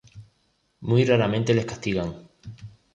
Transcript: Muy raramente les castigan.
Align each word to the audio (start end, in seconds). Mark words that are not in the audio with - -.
Muy 0.79 1.05
raramente 1.05 1.53
les 1.53 1.67
castigan. 1.67 2.27